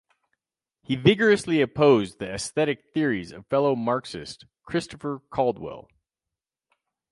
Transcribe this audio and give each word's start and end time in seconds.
He 0.81 0.95
vigorously 0.95 1.61
opposed 1.61 2.17
the 2.17 2.33
aesthetic 2.33 2.91
theories 2.91 3.31
of 3.31 3.45
fellow 3.45 3.75
Marxist 3.75 4.45
Christopher 4.63 5.21
Caudwell. 5.31 5.89